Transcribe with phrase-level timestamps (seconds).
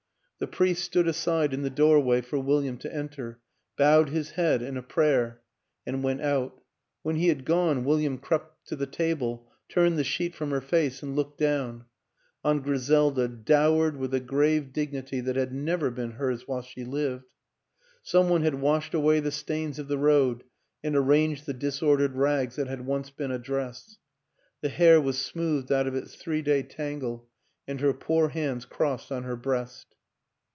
[0.41, 3.39] The priest stood aside in the doorway for William to enter,
[3.77, 5.43] bowed his head in a prayer
[5.85, 6.63] and went out;
[7.03, 11.03] when he had gone William crept to the table, turned the sheet from her face
[11.03, 11.85] and looked down
[12.43, 17.29] on Griselda dowered with a grave dignity that had never been hers while she lived....
[18.01, 20.43] Some one had washed away the stains of the road
[20.83, 23.99] and ar ranged the disordered rags that had once been a dress;
[24.61, 27.29] the hair was smoothed out of its three day tangle
[27.67, 29.85] and her poor hands crossed on her breast.